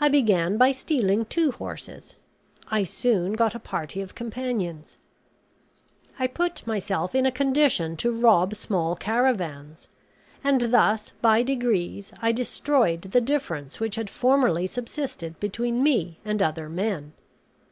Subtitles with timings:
[0.00, 2.14] I began by stealing two horses;
[2.70, 4.96] I soon got a party of companions;
[6.20, 9.88] I put myself in a condition to rob small caravans;
[10.44, 16.40] and thus, by degrees, I destroyed the difference which had formerly subsisted between me and
[16.40, 17.12] other men.